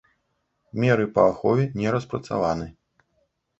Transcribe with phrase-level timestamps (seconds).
[0.83, 2.67] Меры па ахове не распрацаваны.